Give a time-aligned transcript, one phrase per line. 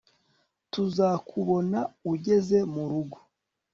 [0.71, 1.79] Tuzakubona
[2.11, 3.17] ugeze murugo